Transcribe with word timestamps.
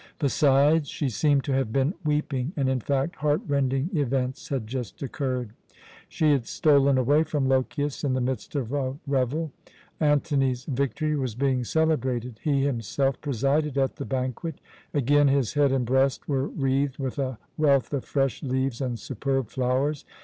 Besides, 0.17 0.89
she 0.89 1.09
seemed 1.09 1.43
to 1.43 1.51
have 1.51 1.71
been 1.71 1.93
weeping 2.03 2.53
and, 2.57 2.67
in 2.67 2.79
fact, 2.79 3.17
heart 3.17 3.41
rending 3.47 3.91
events 3.93 4.49
had 4.49 4.65
just 4.65 5.03
occurred. 5.03 5.51
She 6.09 6.31
had 6.31 6.47
stolen 6.47 6.97
away 6.97 7.23
from 7.23 7.47
Lochias 7.47 8.03
in 8.03 8.13
the 8.15 8.19
midst 8.19 8.55
of 8.55 8.73
a 8.73 8.97
revel. 9.05 9.51
Antony's 9.99 10.65
victory 10.65 11.15
was 11.15 11.35
being 11.35 11.63
celebrated. 11.63 12.39
He 12.41 12.63
himself 12.65 13.21
presided 13.21 13.77
at 13.77 13.97
the 13.97 14.05
banquet. 14.05 14.59
Again 14.91 15.27
his 15.27 15.53
head 15.53 15.71
and 15.71 15.85
breast 15.85 16.27
were 16.27 16.47
wreathed 16.47 16.97
with 16.97 17.19
a 17.19 17.37
wealth 17.55 17.93
of 17.93 18.03
fresh 18.03 18.41
leaves 18.41 18.81
and 18.81 18.97
superb 18.97 19.49
flowers. 19.49 20.03